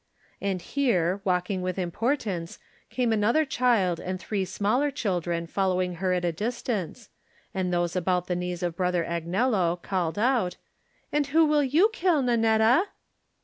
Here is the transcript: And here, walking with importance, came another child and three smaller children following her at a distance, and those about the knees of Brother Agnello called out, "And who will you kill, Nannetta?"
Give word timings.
And 0.41 0.63
here, 0.63 1.21
walking 1.23 1.61
with 1.61 1.77
importance, 1.77 2.57
came 2.89 3.13
another 3.13 3.45
child 3.45 3.99
and 3.99 4.19
three 4.19 4.45
smaller 4.45 4.89
children 4.89 5.45
following 5.45 5.97
her 6.01 6.11
at 6.11 6.25
a 6.25 6.31
distance, 6.31 7.09
and 7.53 7.71
those 7.71 7.95
about 7.95 8.25
the 8.25 8.35
knees 8.35 8.63
of 8.63 8.75
Brother 8.75 9.05
Agnello 9.05 9.79
called 9.83 10.17
out, 10.17 10.57
"And 11.11 11.27
who 11.27 11.45
will 11.45 11.63
you 11.63 11.91
kill, 11.93 12.23
Nannetta?" 12.23 12.85